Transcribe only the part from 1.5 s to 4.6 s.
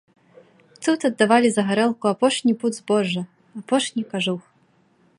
за гарэлку апошні пуд збожжа, апошні кажух.